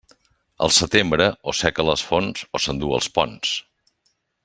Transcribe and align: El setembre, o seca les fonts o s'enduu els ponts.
El 0.67 0.71
setembre, 0.77 1.27
o 1.51 1.55
seca 1.59 1.87
les 1.91 2.07
fonts 2.13 2.49
o 2.57 2.63
s'enduu 2.65 2.97
els 3.01 3.11
ponts. 3.19 3.57